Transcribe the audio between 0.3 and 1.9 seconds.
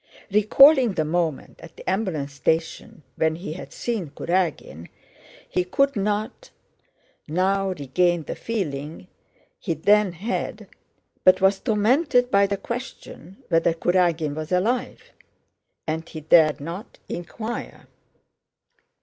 Recalling the moment at the